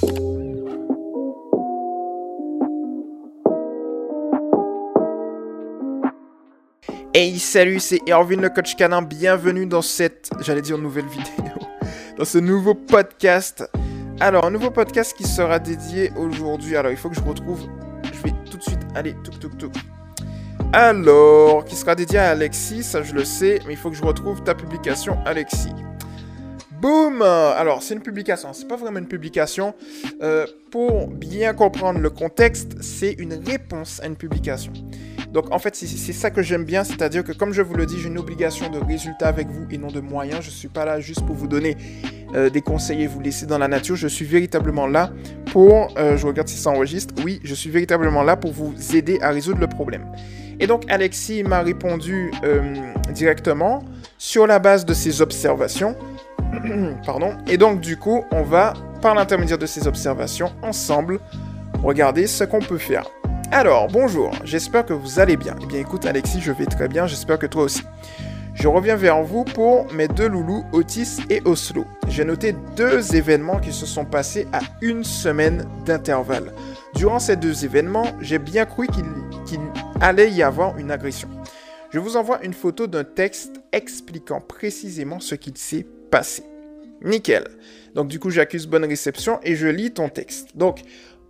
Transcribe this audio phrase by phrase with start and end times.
[0.00, 0.06] Hey
[7.40, 11.52] salut, c'est Erwin le coach canin, bienvenue dans cette, j'allais dire nouvelle vidéo,
[12.16, 13.68] dans ce nouveau podcast.
[14.20, 17.66] Alors, un nouveau podcast qui sera dédié aujourd'hui, alors il faut que je retrouve,
[18.04, 19.72] je vais tout de suite aller, tuk tuk tuk.
[20.72, 24.04] Alors, qui sera dédié à Alexis, ça je le sais, mais il faut que je
[24.04, 25.74] retrouve ta publication Alexis.
[26.80, 29.74] Boum Alors, c'est une publication, c'est pas vraiment une publication.
[30.22, 34.72] Euh, pour bien comprendre le contexte, c'est une réponse à une publication.
[35.32, 37.98] Donc en fait, c'est ça que j'aime bien, c'est-à-dire que comme je vous le dis,
[37.98, 40.42] j'ai une obligation de résultat avec vous et non de moyens.
[40.42, 41.76] Je suis pas là juste pour vous donner
[42.34, 43.96] euh, des conseils et vous laisser dans la nature.
[43.96, 45.10] Je suis véritablement là
[45.52, 49.18] pour, euh, je regarde si ça enregistre, oui, je suis véritablement là pour vous aider
[49.20, 50.06] à résoudre le problème.
[50.60, 52.32] Et donc Alexis m'a répondu
[53.12, 53.84] directement
[54.16, 55.96] sur la base de ses observations.
[57.06, 57.36] Pardon.
[57.46, 61.20] Et donc du coup, on va, par l'intermédiaire de ces observations, ensemble,
[61.82, 63.04] regarder ce qu'on peut faire.
[63.50, 65.54] Alors, bonjour, j'espère que vous allez bien.
[65.62, 67.82] Eh bien écoute Alexis, je vais très bien, j'espère que toi aussi.
[68.52, 71.86] Je reviens vers vous pour mes deux loulous, Otis et Oslo.
[72.08, 76.52] J'ai noté deux événements qui se sont passés à une semaine d'intervalle.
[76.94, 79.60] Durant ces deux événements, j'ai bien cru qu'il
[80.00, 81.28] allait y avoir une agression.
[81.90, 86.42] Je vous envoie une photo d'un texte expliquant précisément ce qu'il s'est passé.
[87.02, 87.44] Nickel.
[87.94, 90.56] Donc du coup, j'accuse bonne réception et je lis ton texte.
[90.56, 90.80] Donc,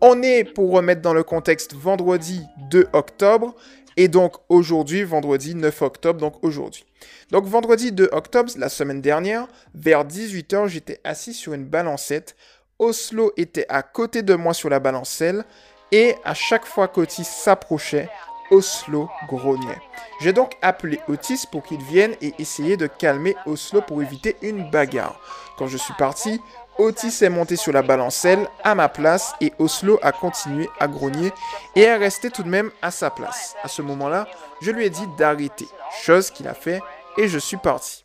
[0.01, 3.55] on est, pour remettre dans le contexte, vendredi 2 octobre.
[3.97, 6.85] Et donc aujourd'hui, vendredi 9 octobre, donc aujourd'hui.
[7.33, 12.37] Donc vendredi 2 octobre, la semaine dernière, vers 18h, j'étais assis sur une balancette.
[12.79, 15.45] Oslo était à côté de moi sur la balancelle.
[15.91, 18.09] Et à chaque fois qu'Otis s'approchait,
[18.51, 19.81] Oslo grognait.
[20.21, 24.71] J'ai donc appelé Otis pour qu'il vienne et essayer de calmer Oslo pour éviter une
[24.71, 25.21] bagarre.
[25.57, 26.41] Quand je suis parti,
[26.79, 31.33] Otis est monté sur la balancelle à ma place et Oslo a continué à grogner
[31.75, 33.57] et est resté tout de même à sa place.
[33.63, 34.29] À ce moment-là,
[34.63, 35.67] je lui ai dit d'arrêter,
[36.03, 36.81] chose qu'il a fait
[37.17, 38.05] et je suis parti.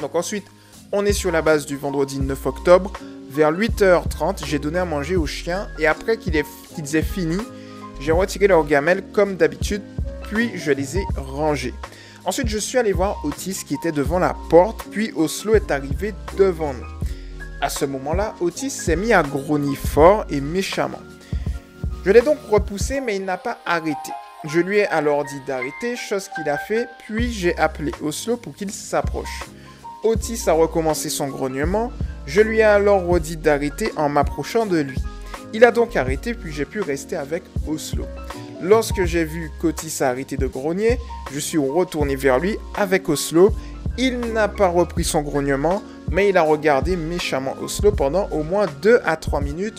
[0.00, 0.46] Donc ensuite,
[0.92, 2.92] on est sur la base du vendredi 9 octobre.
[3.30, 7.36] Vers 8h30, j'ai donné à manger aux chiens et après qu'ils aient, fini,
[8.00, 9.82] j'ai retiré leurs gamelles comme d'habitude,
[10.24, 11.74] puis je les ai rangées.
[12.24, 16.14] Ensuite, je suis allé voir Otis qui était devant la porte, puis Oslo est arrivé
[16.36, 16.86] devant nous.
[17.60, 21.00] À ce moment-là, Otis s'est mis à grogner fort et méchamment.
[22.04, 24.12] Je l'ai donc repoussé, mais il n'a pas arrêté.
[24.44, 28.54] Je lui ai alors dit d'arrêter, chose qu'il a fait, puis j'ai appelé Oslo pour
[28.54, 29.42] qu'il s'approche.
[30.04, 31.90] Otis a recommencé son grognement,
[32.26, 34.98] je lui ai alors redit d'arrêter en m'approchant de lui.
[35.54, 38.04] Il a donc arrêté, puis j'ai pu rester avec Oslo.
[38.60, 40.98] Lorsque j'ai vu qu'Otis a arrêté de grogner,
[41.32, 43.52] je suis retourné vers lui avec Oslo.
[43.96, 48.66] Il n'a pas repris son grognement, mais il a regardé méchamment Oslo pendant au moins
[48.82, 49.78] 2 à 3 minutes,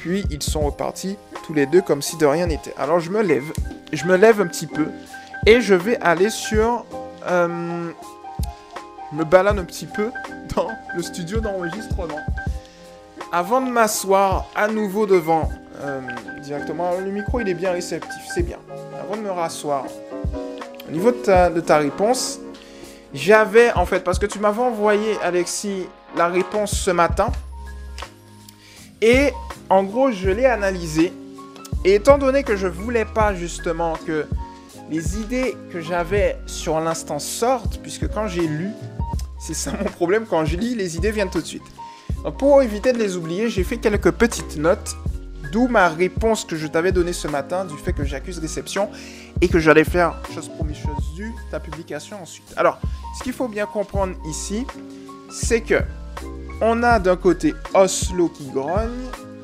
[0.00, 2.74] puis ils sont repartis tous les deux comme si de rien n'était.
[2.78, 3.52] Alors je me lève,
[3.92, 4.86] je me lève un petit peu,
[5.46, 6.86] et je vais aller sur...
[7.26, 7.90] Euh,
[9.12, 10.10] me balade un petit peu
[10.54, 12.20] dans le studio d'enregistrement.
[13.32, 15.48] Avant de m'asseoir à nouveau devant
[15.82, 16.00] euh,
[16.42, 18.58] directement, le micro il est bien réceptif, c'est bien.
[19.00, 19.84] Avant de me rasseoir,
[20.88, 22.40] au niveau de ta réponse,
[23.14, 25.86] j'avais, en fait, parce que tu m'avais envoyé, Alexis,
[26.16, 27.30] la réponse ce matin.
[29.00, 29.32] Et
[29.68, 31.12] en gros, je l'ai analysé.
[31.84, 34.26] Et étant donné que je voulais pas justement que
[34.90, 38.70] les idées que j'avais sur l'instant sortent, puisque quand j'ai lu,
[39.38, 41.62] c'est ça mon problème, quand je lis, les idées viennent tout de suite.
[42.38, 44.96] Pour éviter de les oublier, j'ai fait quelques petites notes,
[45.52, 48.90] d'où ma réponse que je t'avais donnée ce matin du fait que j'accuse réception
[49.40, 52.52] et que j'allais faire chose promise, chose due, ta publication ensuite.
[52.56, 52.78] Alors,
[53.18, 54.66] ce qu'il faut bien comprendre ici,
[55.30, 55.82] c'est que
[56.60, 58.90] on a d'un côté Oslo qui grogne.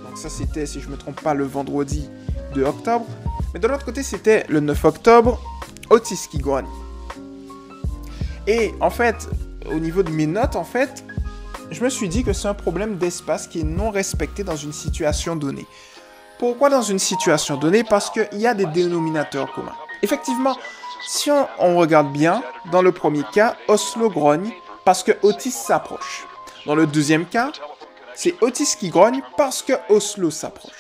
[0.06, 2.10] Donc ça c'était, si je ne me trompe pas, le vendredi
[2.54, 3.06] 2 octobre.
[3.54, 5.41] Mais de l'autre côté, c'était le 9 octobre,
[5.88, 6.66] Otis qui grogne.
[8.47, 9.28] Et en fait,
[9.70, 11.04] au niveau de mes notes, en fait,
[11.71, 14.72] je me suis dit que c'est un problème d'espace qui est non respecté dans une
[14.72, 15.66] situation donnée.
[16.39, 17.83] Pourquoi dans une situation donnée?
[17.83, 19.77] Parce qu'il y a des dénominateurs communs.
[20.03, 20.57] Effectivement,
[21.09, 24.53] si on, regarde bien, dans le premier cas, Oslo grogne
[24.84, 26.27] parce que Otis s'approche.
[26.66, 27.53] Dans le deuxième cas,
[28.15, 30.72] c'est Otis qui grogne parce que Oslo s'approche.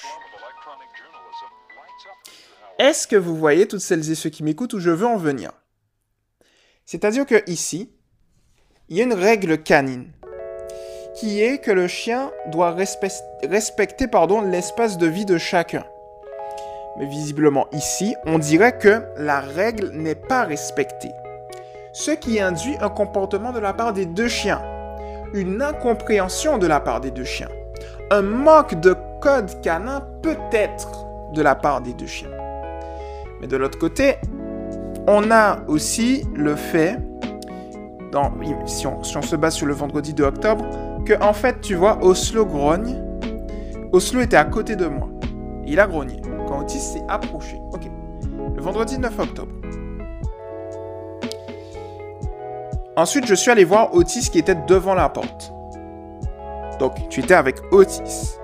[2.78, 5.50] Est-ce que vous voyez toutes celles et ceux qui m'écoutent où je veux en venir?
[6.84, 7.90] C'est-à-dire que ici,
[8.88, 10.12] il y a une règle canine
[11.16, 15.84] qui est que le chien doit respecter l'espace de vie de chacun.
[16.98, 21.12] Mais visiblement ici, on dirait que la règle n'est pas respectée.
[21.92, 24.60] Ce qui induit un comportement de la part des deux chiens.
[25.32, 27.48] Une incompréhension de la part des deux chiens.
[28.10, 32.30] un manque de code canin peut-être de la part des deux chiens.
[33.40, 34.16] Mais de l'autre côté,
[35.08, 36.98] on a aussi le fait,
[38.12, 38.32] dans,
[38.66, 40.64] si, on, se base sur le vendredi de octobre,
[41.06, 43.02] que en fait, tu vois, Oslo grogne.
[43.92, 45.08] Oslo était à côté de moi.
[45.64, 46.20] Il a grogné.
[46.46, 47.58] Quand Otis s'est approché.
[47.72, 47.88] Ok.
[48.54, 49.52] Le vendredi 9 octobre.
[52.96, 55.52] Ensuite, je suis allé voir Otis qui était devant la porte.
[56.78, 58.36] Donc, tu étais avec Otis.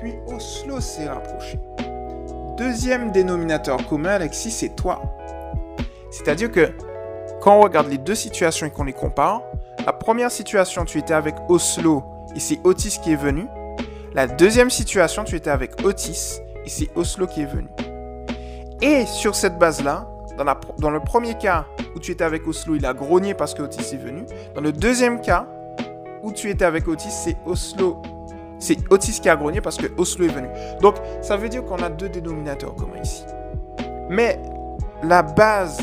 [0.00, 1.58] Puis Oslo s'est rapproché.
[2.56, 5.02] Deuxième dénominateur commun, Alexis, c'est toi.
[6.10, 6.70] C'est-à-dire que
[7.40, 9.42] quand on regarde les deux situations et qu'on les compare,
[9.84, 12.04] la première situation, tu étais avec Oslo
[12.36, 13.46] et c'est Otis qui est venu.
[14.14, 17.68] La deuxième situation, tu étais avec Otis et c'est Oslo qui est venu.
[18.80, 20.06] Et sur cette base-là,
[20.78, 23.94] dans, le premier cas où tu étais avec Oslo, il a grogné parce que Otis
[23.94, 24.24] est venu.
[24.54, 25.46] Dans le deuxième cas
[26.22, 28.00] où tu étais avec Otis, c'est Oslo.
[28.58, 30.48] C'est Otis qui a grogné parce que Oslo est venu.
[30.80, 33.24] Donc, ça veut dire qu'on a deux dénominateurs communs ici.
[34.08, 34.40] Mais
[35.02, 35.78] la base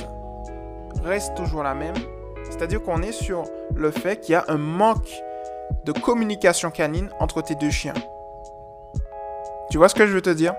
[1.03, 1.95] reste toujours la même.
[2.49, 3.43] C'est-à-dire qu'on est sur
[3.75, 5.09] le fait qu'il y a un manque
[5.85, 7.93] de communication canine entre tes deux chiens.
[9.69, 10.53] Tu vois ce que je veux te dire?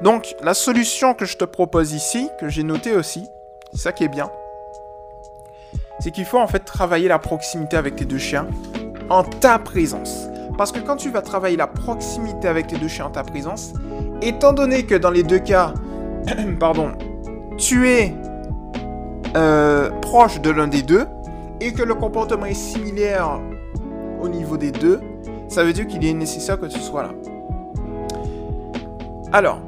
[0.00, 3.26] Donc, la solution que je te propose ici, que j'ai noté aussi,
[3.72, 4.30] c'est ça qui est bien,
[6.00, 8.46] c'est qu'il faut en fait travailler la proximité avec tes deux chiens
[9.10, 10.28] en ta présence.
[10.56, 13.72] Parce que quand tu vas travailler la proximité avec tes deux chiens en ta présence,
[14.22, 15.74] étant donné que dans les deux cas,
[16.60, 16.92] pardon,
[17.58, 18.14] tu es
[19.36, 21.06] euh, proche de l'un des deux
[21.60, 23.40] et que le comportement est similaire
[24.20, 25.00] au niveau des deux,
[25.48, 27.10] ça veut dire qu'il est nécessaire que tu sois là.
[29.32, 29.60] Alors,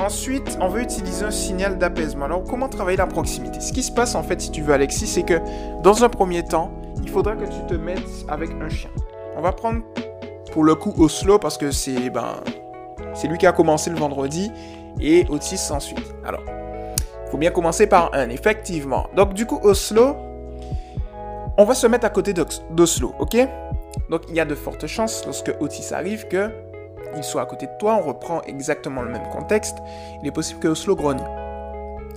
[0.00, 2.24] ensuite, on veut utiliser un signal d'apaisement.
[2.24, 3.60] Alors, comment travailler la proximité?
[3.60, 5.40] Ce qui se passe en fait, si tu veux, Alexis, c'est que
[5.82, 6.70] dans un premier temps,
[7.02, 8.90] il faudra que tu te mettes avec un chien.
[9.36, 9.82] On va prendre
[10.52, 12.34] pour le coup Oslo parce que c'est ben,
[13.14, 14.50] c'est lui qui a commencé le vendredi
[15.00, 16.14] et Otis ensuite.
[16.24, 19.06] Alors, il faut bien commencer par un, effectivement.
[19.14, 20.16] Donc, du coup, Oslo,
[21.60, 22.32] on va se mettre à côté
[22.70, 23.36] d'Oslo, ok?
[24.08, 26.50] Donc, il y a de fortes chances, lorsque Otis arrive, que
[27.14, 27.96] il soit à côté de toi.
[27.96, 29.76] On reprend exactement le même contexte.
[30.22, 31.22] Il est possible que Oslo grogne.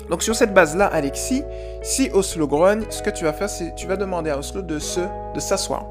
[0.09, 1.43] Donc, sur cette base-là, Alexis,
[1.81, 4.79] si Oslo grogne, ce que tu vas faire, c'est tu vas demander à Oslo de
[4.79, 5.01] se,
[5.33, 5.85] de s'asseoir.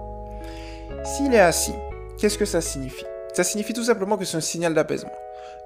[1.05, 1.75] S'il est assis,
[2.19, 3.05] qu'est-ce que ça signifie?
[3.34, 5.12] Ça signifie tout simplement que c'est un signal d'apaisement.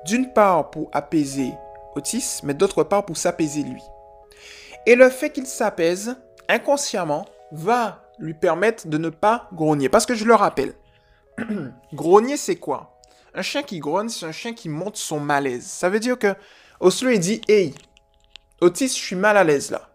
[0.05, 1.55] D'une part, pour apaiser
[1.95, 3.85] Otis, mais d'autre part pour s'apaiser lui.
[4.87, 6.17] Et le fait qu'il s'apaise,
[6.49, 9.89] inconsciemment, va lui permettre de ne pas grogner.
[9.89, 10.75] Parce que je le rappelle,
[11.93, 13.01] grogner c'est quoi?
[13.35, 15.67] Un chien qui grogne, c'est un chien qui monte son malaise.
[15.67, 16.35] Ça veut dire que
[16.81, 17.75] Oslo il dit Hey,
[18.61, 19.91] Otis, je suis mal à l'aise là.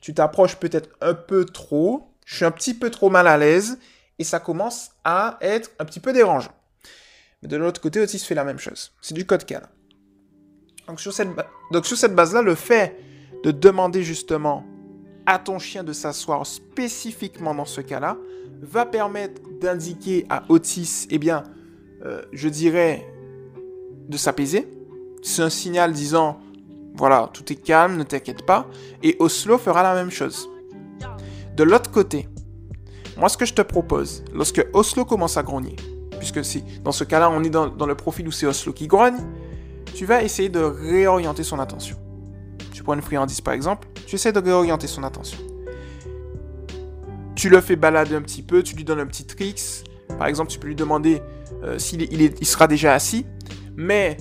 [0.00, 3.78] Tu t'approches peut-être un peu trop, je suis un petit peu trop mal à l'aise,
[4.18, 6.52] et ça commence à être un petit peu dérangeant.
[7.42, 8.94] Mais de l'autre côté, Otis fait la même chose.
[9.02, 9.68] C'est du code canin.
[10.86, 11.28] Donc sur cette,
[11.72, 12.96] donc sur cette base-là, le fait
[13.44, 14.64] de demander justement
[15.26, 18.16] à ton chien de s'asseoir spécifiquement dans ce cas-là
[18.62, 21.42] va permettre d'indiquer à Otis, eh bien,
[22.04, 23.06] euh, je dirais,
[24.08, 24.68] de s'apaiser.
[25.22, 26.38] C'est un signal disant,
[26.94, 28.66] voilà, tout est calme, ne t'inquiète pas.
[29.02, 30.48] Et Oslo fera la même chose.
[31.56, 32.28] De l'autre côté,
[33.16, 35.76] moi ce que je te propose, lorsque Oslo commence à grogner,
[36.18, 38.86] puisque si dans ce cas-là on est dans, dans le profil où c'est Oslo qui
[38.86, 39.16] grogne,
[39.94, 41.96] tu vas essayer de réorienter son attention.
[42.86, 45.38] Prends une friandise par exemple, tu essaies de réorienter son attention.
[47.34, 49.82] Tu le fais balader un petit peu, tu lui donnes un petit tricks.
[50.16, 51.20] Par exemple, tu peux lui demander
[51.64, 53.26] euh, s'il il, sera déjà assis.
[53.74, 54.18] Mais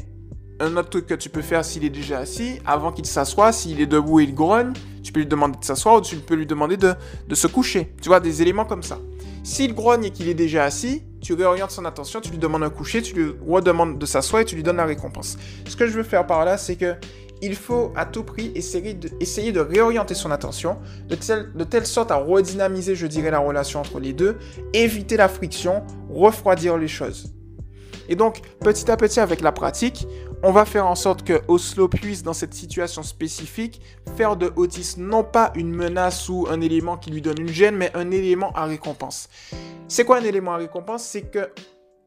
[0.60, 3.80] un autre truc que tu peux faire s'il est déjà assis, avant qu'il s'assoie, s'il
[3.82, 6.48] est debout et il grogne, tu peux lui demander de s'asseoir ou tu peux lui
[6.48, 6.96] demander de,
[7.28, 7.94] de se coucher.
[8.02, 8.98] Tu vois, des éléments comme ça.
[9.44, 12.72] S'il grogne et qu'il est déjà assis, tu réorientes son attention, tu lui demandes un
[12.72, 15.38] coucher, tu lui redemandes de s'asseoir et tu lui donnes la récompense.
[15.68, 16.96] Ce que je veux faire par là, c'est que
[17.42, 20.77] il faut à tout prix essayer de, réorienter son attention
[21.08, 24.38] de telle, de telle sorte à redynamiser, je dirais, la relation entre les deux,
[24.74, 27.34] éviter la friction, refroidir les choses.
[28.08, 30.08] Et donc, petit à petit, avec la pratique,
[30.44, 33.82] on va faire en sorte que Oslo puisse, dans cette situation spécifique,
[34.15, 37.75] faire de Otis non pas une menace ou un élément qui lui donne une gêne,
[37.75, 39.27] mais un élément à récompense.
[39.88, 41.04] C'est quoi un élément à récompense?
[41.04, 41.50] C'est que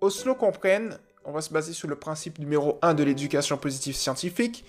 [0.01, 4.65] Oslo comprenne, on va se baser sur le principe numéro 1 de l'éducation positive scientifique,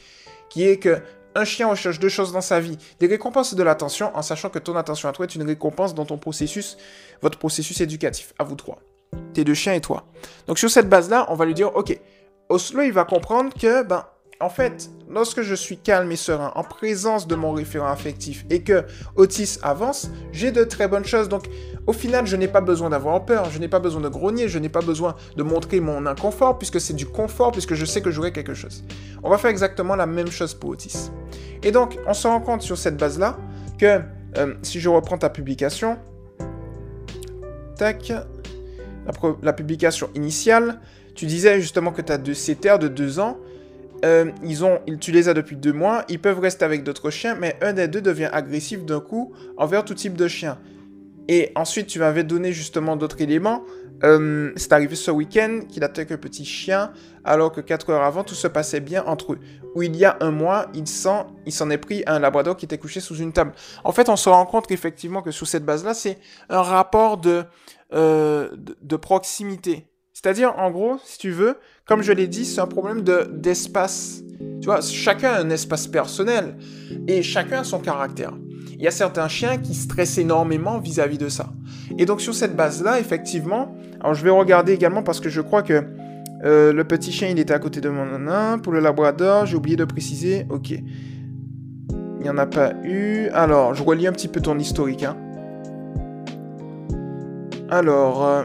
[0.49, 1.01] qui est que
[1.35, 4.49] un chien recherche deux choses dans sa vie, des récompenses et de l'attention, en sachant
[4.49, 6.77] que ton attention à toi est une récompense dans ton processus,
[7.21, 8.79] votre processus éducatif, à vous trois.
[9.33, 10.05] Tes deux chiens et toi.
[10.47, 11.97] Donc sur cette base-là, on va lui dire, ok,
[12.49, 14.05] Oslo, il va comprendre que, ben,
[14.41, 18.63] en fait, lorsque je suis calme et serein, en présence de mon référent affectif et
[18.63, 18.85] que
[19.17, 21.27] Otis avance, j'ai de très bonnes choses.
[21.27, 21.49] Donc,
[21.87, 24.57] au final, je n'ai pas besoin d'avoir peur, je n'ai pas besoin de grogner, je
[24.57, 28.11] n'ai pas besoin de montrer mon inconfort puisque c'est du confort, puisque je sais que
[28.11, 28.85] j'aurai quelque chose.
[29.23, 31.11] On va faire exactement la même chose pour Otis.
[31.61, 33.37] Et donc, on se rend compte sur cette base-là
[33.77, 33.99] que
[34.37, 35.97] euh, si je reprends ta publication,
[37.75, 38.13] tac,
[39.41, 40.79] la, publication initiale,
[41.15, 43.37] tu disais justement que tu as deux CTR de deux ans.
[44.05, 47.35] Euh, ils ont, tu les as depuis deux mois, ils peuvent rester avec d'autres chiens,
[47.35, 50.57] mais un des deux devient agressif d'un coup envers tout type de chien.
[51.27, 53.63] Et ensuite, tu m'avais donné justement d'autres éléments.
[54.03, 56.91] Euh, c'est arrivé ce week-end qu'il attaque un petit chien,
[57.23, 59.39] alors que quatre heures avant, tout se passait bien entre eux.
[59.75, 62.65] Où il y a un mois, il s'en il est pris à un labrador qui
[62.65, 63.51] était couché sous une table.
[63.83, 66.17] En fait, on se rend compte qu'effectivement, que sous cette base-là, c'est
[66.49, 67.43] un rapport de,
[67.93, 69.85] euh, de, proximité.
[70.21, 74.21] C'est-à-dire, en gros, si tu veux, comme je l'ai dit, c'est un problème d'espace.
[74.59, 76.57] tu vois, chacun a un espace personnel
[77.07, 78.33] et chacun a son caractère.
[78.71, 81.53] Il y a certains chiens qui stressent énormément vis-à-vis de ça.
[81.97, 85.63] Et donc sur cette base-là, effectivement, alors je vais regarder également parce que je crois
[85.63, 85.85] que
[86.43, 88.59] euh, le petit chien, il était à côté de mon nain.
[88.59, 90.45] Pour le labrador, j'ai oublié de préciser.
[90.49, 90.71] Ok.
[90.71, 93.29] Il n'y en a pas eu.
[93.29, 95.03] Alors, je relis un petit peu ton historique.
[95.03, 95.15] Hein.
[97.69, 98.25] Alors...
[98.25, 98.43] Euh,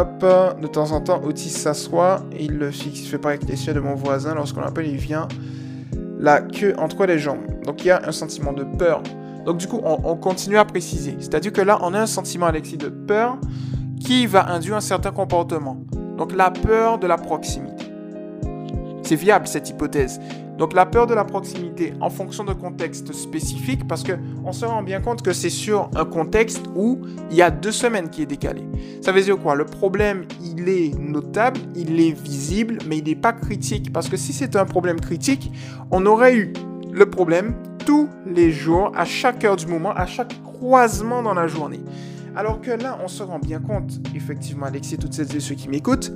[0.00, 3.06] hop, de temps en temps, Otis s'assoit il le fixe.
[3.06, 4.34] Fait pareil avec les chiens de mon voisin.
[4.34, 5.28] Lorsqu'on l'appelle, il vient
[6.18, 7.62] la queue entre les jambes.
[7.64, 9.02] Donc il y a un sentiment de peur.
[9.44, 11.16] Donc du coup, on, on continue à préciser.
[11.18, 13.38] C'est-à-dire que là, on a un sentiment, Alexis, de peur
[14.00, 15.82] qui va induire un certain comportement.
[16.16, 17.81] Donc la peur de la proximité.
[19.02, 20.20] C'est viable cette hypothèse.
[20.58, 24.12] Donc la peur de la proximité en fonction de contexte spécifique, parce que
[24.44, 27.72] on se rend bien compte que c'est sur un contexte où il y a deux
[27.72, 28.62] semaines qui est décalé.
[29.00, 29.54] Ça veut dire quoi?
[29.54, 33.92] Le problème, il est notable, il est visible, mais il n'est pas critique.
[33.92, 35.50] Parce que si c'était un problème critique,
[35.90, 36.52] on aurait eu
[36.92, 37.54] le problème
[37.84, 41.80] tous les jours, à chaque heure du moment, à chaque croisement dans la journée.
[42.36, 45.68] Alors que là, on se rend bien compte, effectivement, Alexis toutes celles et ceux qui
[45.68, 46.12] m'écoutent,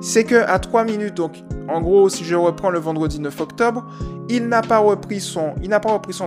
[0.00, 3.86] c'est que à 3 minutes, donc en gros, si je reprends le vendredi 9 octobre,
[4.28, 5.54] il n'a pas repris son,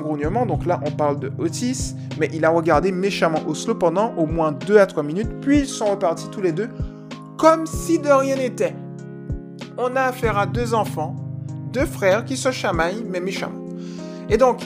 [0.01, 0.45] grognement.
[0.45, 4.51] Donc là, on parle de Otis, mais il a regardé méchamment Oslo pendant au moins
[4.51, 6.69] 2 à 3 minutes, puis ils sont repartis tous les deux
[7.37, 8.75] comme si de rien n'était.
[9.77, 11.15] On a affaire à deux enfants,
[11.73, 13.65] deux frères qui se chamaillent, mais méchamment.
[14.29, 14.61] Et donc,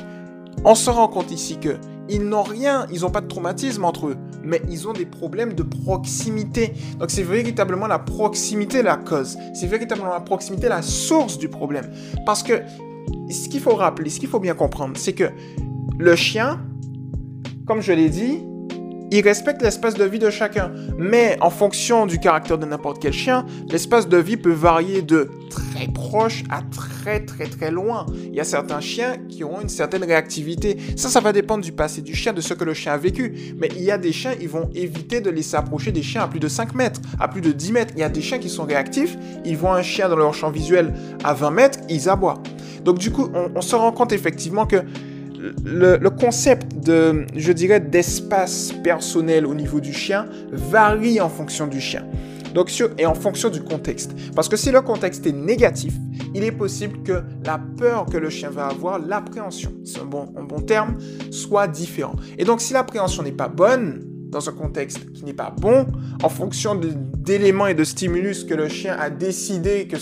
[0.63, 1.77] on se rend compte ici que
[2.09, 5.53] ils n'ont rien, ils n'ont pas de traumatisme entre eux, mais ils ont des problèmes
[5.53, 6.73] de proximité.
[6.99, 9.37] Donc c'est véritablement la proximité la cause.
[9.53, 11.91] C'est véritablement la proximité la source du problème.
[12.25, 12.61] Parce que
[13.29, 15.29] ce qu'il faut rappeler, ce qu'il faut bien comprendre, c'est que
[15.97, 16.61] le chien,
[17.65, 18.43] comme je l'ai dit,
[19.11, 20.71] il respecte l'espace de vie de chacun.
[20.97, 25.29] Mais en fonction du caractère de n'importe quel chien, l'espace de vie peut varier de
[25.49, 28.05] très proche à très très très loin.
[28.25, 30.77] Il y a certains chiens qui ont une certaine réactivité.
[30.95, 33.55] Ça, ça va dépendre du passé du chien, de ce que le chien a vécu.
[33.57, 36.27] Mais il y a des chiens, ils vont éviter de laisser approcher des chiens à
[36.27, 37.93] plus de 5 mètres, à plus de 10 mètres.
[37.95, 40.51] Il y a des chiens qui sont réactifs, ils voient un chien dans leur champ
[40.51, 42.41] visuel à 20 mètres, ils aboient.
[42.83, 44.77] Donc du coup, on, on se rend compte effectivement que
[45.37, 51.79] le, concept de, je dirais, d'espace personnel au niveau du chien varie en fonction du
[51.79, 52.05] chien.
[52.53, 54.15] Donc, et en fonction du contexte.
[54.35, 55.93] Parce que si le contexte est négatif,
[56.33, 60.61] il est possible que la peur que le chien va avoir, l'appréhension, c'est un bon,
[60.61, 60.97] terme,
[61.29, 62.15] soit différent.
[62.37, 65.85] Et donc, si l'appréhension n'est pas bonne, dans un contexte qui n'est pas bon,
[66.21, 69.95] en fonction d'éléments et de stimulus que le chien a décidé que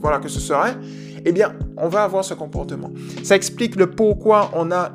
[0.00, 0.76] voilà, que ce serait,
[1.24, 2.90] eh bien, on va avoir ce comportement.
[3.22, 4.90] Ça explique le pourquoi on n'a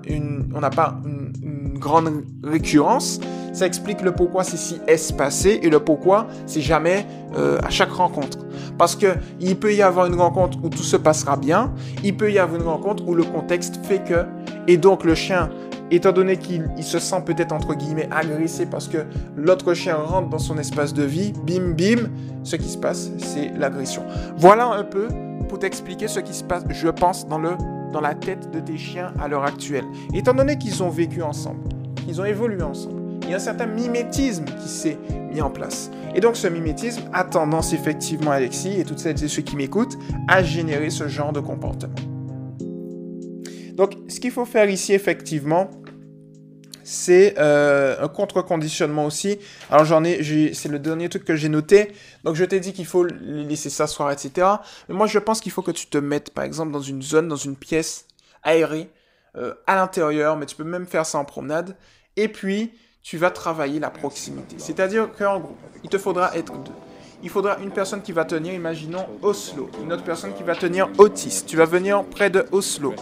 [0.76, 3.22] pas une, grande récurrence.
[3.54, 7.06] Ça explique le pourquoi c'est si espacé et le pourquoi c'est jamais
[7.38, 8.40] euh, à chaque rencontre.
[8.78, 12.32] Parce que il peut y avoir une rencontre où tout se passera bien, il peut
[12.34, 14.26] y avoir une rencontre où le contexte fait que,
[14.68, 15.50] et donc le chien
[15.92, 19.06] étant donné qu'il se sent peut-être entre guillemets agressé parce que
[19.36, 22.10] l'autre chien rentre dans son espace de vie, bim bim,
[22.44, 24.04] ce qui se passe, c'est l'agression.
[24.38, 25.08] Voilà un peu
[25.48, 27.52] pour t'expliquer ce qui se passe, je pense, dans, le,
[27.92, 29.86] dans la tête de tes chiens à l'heure actuelle.
[30.14, 31.62] Étant donné qu'ils ont vécu ensemble,
[32.06, 34.98] qu'ils ont évolué ensemble, il y a un certain mimétisme qui s'est
[35.32, 35.92] mis en place.
[36.16, 39.98] Et donc ce mimétisme a tendance effectivement, Alexis, et toutes celles et ceux qui m'écoutent,
[40.28, 41.94] à générer ce genre de comportement.
[43.76, 45.70] Donc ce qu'il faut faire ici, effectivement,
[46.90, 49.38] c'est euh, un contre-conditionnement aussi.
[49.70, 51.94] Alors j'en ai, c'est le dernier truc que j'ai noté.
[52.24, 54.48] Donc je t'ai dit qu'il faut les laisser s'asseoir, etc.
[54.88, 57.28] Mais moi je pense qu'il faut que tu te mettes par exemple dans une zone,
[57.28, 58.06] dans une pièce
[58.42, 58.90] aérée,
[59.36, 61.78] euh, à l'intérieur, mais tu peux même faire ça en promenade.
[62.16, 64.56] Et puis tu vas travailler la proximité.
[64.58, 66.72] C'est-à-dire qu'en gros, il te faudra être deux.
[67.22, 69.70] Il faudra une personne qui va tenir, imaginons, Oslo.
[69.84, 71.44] Une autre personne qui va tenir Otis.
[71.46, 72.94] Tu vas venir près de Oslo.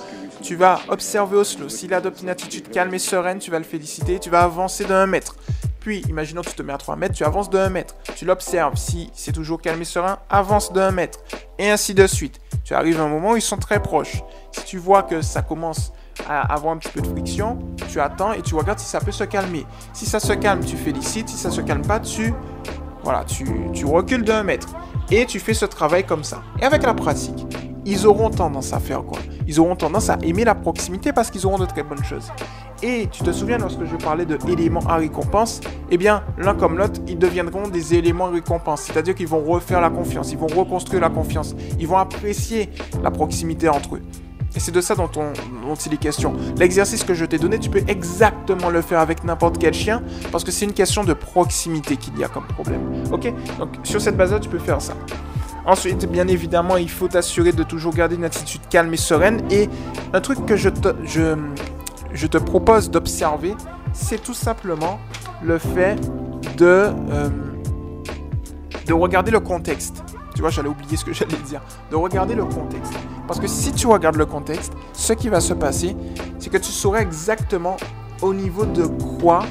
[0.41, 1.69] Tu vas observer Oslo.
[1.69, 4.19] S'il adopte une attitude calme et sereine, tu vas le féliciter.
[4.19, 5.35] Tu vas avancer d'un mètre.
[5.79, 7.95] Puis, imaginons que tu te mets à 3 mètres, tu avances d'un mètre.
[8.15, 8.75] Tu l'observes.
[8.75, 11.19] Si c'est toujours calme et serein, avance d'un mètre.
[11.59, 12.41] Et ainsi de suite.
[12.63, 14.23] Tu arrives à un moment où ils sont très proches.
[14.51, 15.93] Si tu vois que ça commence
[16.27, 19.11] à avoir un petit peu de friction, tu attends et tu regardes si ça peut
[19.11, 19.65] se calmer.
[19.93, 21.29] Si ça se calme, tu félicites.
[21.29, 22.33] Si ça se calme pas, tu,
[23.07, 24.67] voilà, tu, tu recules d'un mètre.
[25.11, 26.43] Et tu fais ce travail comme ça.
[26.61, 27.47] Et avec la pratique,
[27.85, 29.17] ils auront tendance à faire quoi?
[29.47, 32.29] Ils auront tendance à aimer la proximité parce qu'ils auront de très bonnes choses.
[32.83, 35.61] Et tu te souviens lorsque je parlais de éléments à récompense?
[35.89, 38.81] Eh bien, l'un comme l'autre, ils deviendront des éléments à récompense.
[38.81, 42.71] C'est-à-dire qu'ils vont refaire la confiance, ils vont reconstruire la confiance, ils vont apprécier
[43.01, 44.01] la proximité entre eux.
[44.57, 46.33] Et c'est de ça dont, on, il est question.
[46.57, 50.43] L'exercice que je t'ai donné, tu peux exactement le faire avec n'importe quel chien, parce
[50.43, 52.81] que c'est une question de proximité qu'il y a comme problème.
[53.11, 53.31] Ok?
[53.59, 54.95] Donc sur cette base-là, tu peux faire ça.
[55.63, 59.43] Ensuite, bien évidemment, il faut t'assurer de toujours garder une attitude calme et sereine.
[59.51, 59.69] Et
[60.11, 61.35] un truc que je te, je,
[62.11, 63.53] je te propose d'observer,
[63.93, 64.99] c'est tout simplement
[65.43, 65.97] le fait
[66.57, 67.29] de, euh,
[68.87, 70.03] de regarder le contexte.
[70.33, 71.61] Tu vois, j'allais oublier ce que j'allais dire.
[71.91, 72.93] De regarder le contexte.
[73.27, 75.95] Parce que si tu regardes le contexte, ce qui va se passer,
[76.39, 77.75] c'est que tu sauras exactement
[78.21, 78.85] au niveau de
[79.19, 79.43] quoi,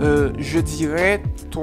[0.00, 1.62] euh, je dirais, ton,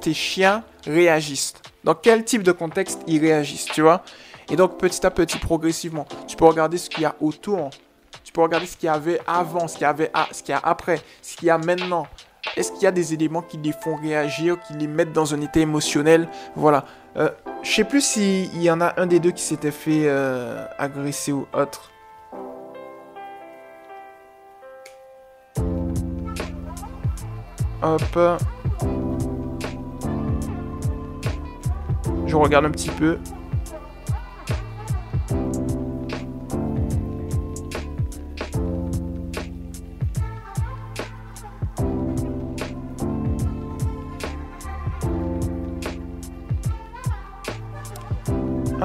[0.00, 1.54] tes chiens réagissent.
[1.84, 4.02] Dans quel type de contexte ils réagissent, tu vois?
[4.50, 7.70] Et donc petit à petit, progressivement, tu peux regarder ce qu'il y a autour.
[8.24, 10.56] Tu peux regarder ce qu'il y avait avant, ce qu'il y avait ce qu'il y
[10.56, 12.06] a après, ce qu'il y a maintenant.
[12.56, 15.40] Est-ce qu'il y a des éléments qui les font réagir, qui les mettent dans un
[15.40, 16.28] état émotionnel?
[16.56, 16.84] Voilà.
[17.16, 17.30] Euh,
[17.62, 21.32] je sais plus s'il y en a un des deux qui s'était fait euh, agresser
[21.32, 21.90] ou autre.
[27.82, 28.40] Hop.
[32.26, 33.18] Je regarde un petit peu.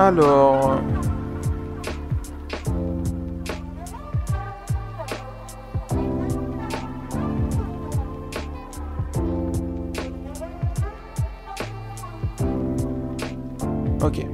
[0.09, 0.81] Alors...
[14.01, 14.25] Ok.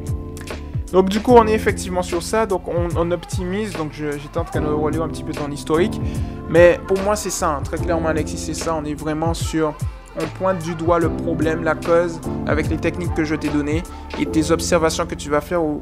[0.93, 4.61] Donc du coup on est effectivement sur ça, donc on, optimise, donc j'étais en train
[4.61, 5.99] de relire un petit peu ton historique,
[6.47, 7.61] mais pour moi c'est ça, hein.
[7.65, 9.73] très clairement Alexis c'est ça, on est vraiment sur
[10.19, 13.83] on pointe du doigt le problème, la cause, avec les techniques que je t'ai données
[14.19, 15.81] et tes observations que tu vas faire au,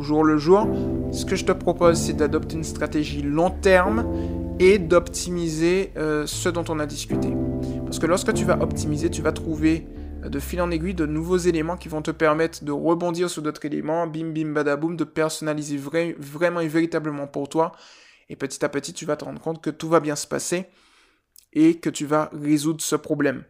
[0.00, 0.68] jour le jour.
[1.12, 4.06] Ce que je te propose, c'est d'adopter une stratégie long terme
[4.58, 7.28] et d'optimiser euh, ce dont on a discuté.
[7.84, 9.86] Parce que lorsque tu vas optimiser, tu vas trouver
[10.24, 13.42] euh, de fil en aiguille de nouveaux éléments qui vont te permettre de rebondir sur
[13.42, 17.72] d'autres éléments, bim bim badaboum, de personnaliser vraiment et véritablement pour toi.
[18.28, 20.66] Et petit à petit, tu vas te rendre compte que tout va bien se passer
[21.56, 23.42] et que tu vas résoudre ce problème.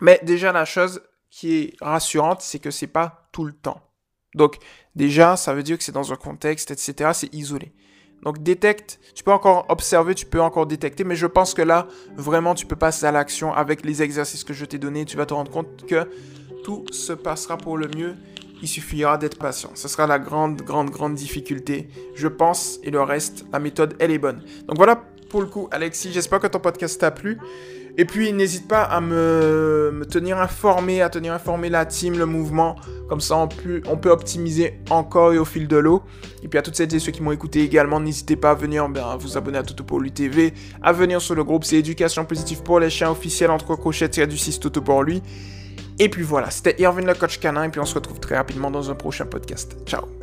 [0.00, 3.80] Mais déjà, la chose qui est rassurante, c'est que c'est pas tout le temps.
[4.34, 4.56] Donc,
[4.96, 7.12] déjà, ça veut dire que c'est dans un contexte, etc.
[7.14, 7.72] C'est isolé.
[8.24, 11.86] Donc, détecte, tu peux encore observer, tu peux encore détecter, mais je pense que là,
[12.16, 15.04] vraiment, tu peux passer à l'action avec les exercices que je t'ai donnés.
[15.04, 16.10] Tu vas te rendre compte que
[16.64, 18.16] tout se passera pour le mieux.
[18.62, 19.70] Il suffira d'être patient.
[19.74, 24.10] Ce sera la grande, grande, grande difficulté, je pense, et le reste, la méthode, elle
[24.10, 24.42] est bonne.
[24.66, 26.12] Donc voilà pour le coup, Alexis.
[26.12, 27.38] J'espère que ton podcast t'a plu.
[27.98, 32.76] Et puis, n'hésite pas à me, tenir informé, à tenir informé la team, le mouvement.
[33.08, 36.02] Comme ça, on peut, on peut optimiser encore et au fil de l'eau.
[36.42, 38.88] Et puis, à toutes celles et ceux qui m'ont écouté également, n'hésitez pas à venir
[38.88, 41.64] ben, vous abonner à Toto pour lui TV, à venir sur le groupe.
[41.64, 45.22] C'est Éducation Positive pour les chiens officiels entre crochets du 6 Toto pour lui.
[45.98, 47.64] Et puis voilà, c'était Irvin le coach canin.
[47.64, 49.76] Et puis, on se retrouve très rapidement dans un prochain podcast.
[49.86, 50.21] Ciao